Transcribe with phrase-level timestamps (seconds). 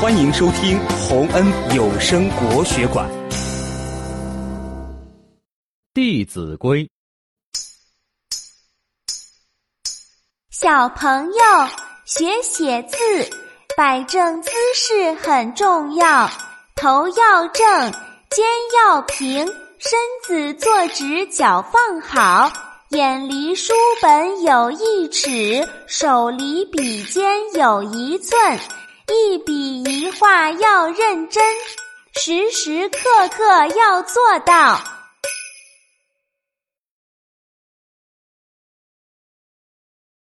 [0.00, 3.06] 欢迎收听洪恩有声国学馆
[5.92, 6.82] 《弟子规》。
[10.50, 11.42] 小朋友
[12.06, 12.96] 学写字，
[13.76, 16.26] 摆正姿势很重要。
[16.76, 17.92] 头要正，
[18.30, 18.42] 肩
[18.78, 19.44] 要平，
[19.78, 22.50] 身子坐直，脚放好。
[22.88, 27.22] 眼离书本有一尺，手离笔尖
[27.52, 28.58] 有一寸。
[29.12, 29.69] 一笔
[30.20, 31.42] 话要认真，
[32.12, 34.78] 时时刻刻要做到。